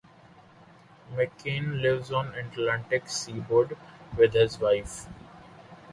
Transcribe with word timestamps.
McCain 1.13 1.79
lives 1.83 2.11
on 2.11 2.31
the 2.31 2.39
Atlantic 2.39 3.07
Seaboard 3.07 3.77
with 4.17 4.33
his 4.33 4.59
wife. 4.59 5.05